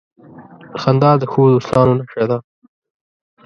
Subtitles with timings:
[0.81, 2.37] •خندا د ښو دوستانو نښه ده.